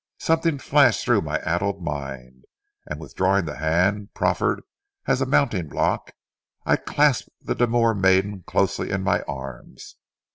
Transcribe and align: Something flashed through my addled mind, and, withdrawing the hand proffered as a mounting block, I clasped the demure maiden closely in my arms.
Something 0.17 0.57
flashed 0.57 1.05
through 1.05 1.21
my 1.21 1.37
addled 1.41 1.83
mind, 1.83 2.45
and, 2.87 2.99
withdrawing 2.99 3.45
the 3.45 3.57
hand 3.57 4.15
proffered 4.15 4.63
as 5.05 5.21
a 5.21 5.27
mounting 5.27 5.67
block, 5.67 6.13
I 6.65 6.75
clasped 6.77 7.29
the 7.39 7.53
demure 7.53 7.93
maiden 7.93 8.43
closely 8.47 8.89
in 8.89 9.03
my 9.03 9.21
arms. 9.27 9.97